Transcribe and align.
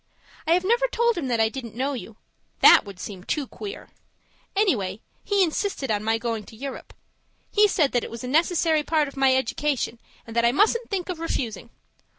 I 0.47 0.53
have 0.55 0.63
never 0.65 0.87
told 0.87 1.15
him 1.15 1.27
that 1.27 1.39
I 1.39 1.47
didn't 1.47 1.75
know 1.75 1.93
you 1.93 2.17
that 2.61 2.85
would 2.85 2.99
seem 2.99 3.23
too 3.23 3.45
queer! 3.45 3.89
Anyway, 4.55 4.99
he 5.23 5.43
insisted 5.43 5.91
on 5.91 6.03
my 6.03 6.17
going 6.17 6.43
to 6.45 6.55
Europe. 6.55 6.95
He 7.51 7.67
said 7.67 7.91
that 7.91 8.03
it 8.03 8.09
was 8.09 8.23
a 8.23 8.27
necessary 8.27 8.81
part 8.81 9.07
of 9.07 9.15
my 9.15 9.35
education 9.35 9.99
and 10.25 10.35
that 10.35 10.43
I 10.43 10.51
mustn't 10.53 10.89
think 10.89 11.07
of 11.09 11.19
refusing. 11.19 11.69